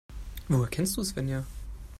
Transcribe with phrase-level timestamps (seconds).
[0.49, 1.45] Woher kennst du Svenja?